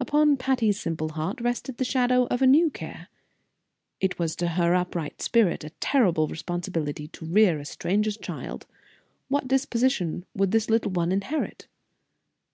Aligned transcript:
Upon 0.00 0.38
Patty's 0.38 0.80
simple 0.80 1.10
heart 1.10 1.42
rested 1.42 1.76
the 1.76 1.84
shadow 1.84 2.24
of 2.28 2.40
a 2.40 2.46
new 2.46 2.70
care. 2.70 3.08
It 4.00 4.18
was 4.18 4.34
to 4.36 4.48
her 4.48 4.74
upright 4.74 5.20
spirit 5.20 5.62
a 5.62 5.68
terrible 5.78 6.26
responsibility 6.26 7.06
to 7.08 7.26
rear 7.26 7.58
a 7.58 7.66
stranger's 7.66 8.16
child. 8.16 8.66
What 9.28 9.46
disposition 9.46 10.24
would 10.34 10.52
this 10.52 10.70
little 10.70 10.92
one 10.92 11.12
inherit? 11.12 11.66